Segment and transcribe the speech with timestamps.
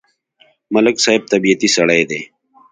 [0.73, 2.21] ملک صاحب طبیعتی سړی دی.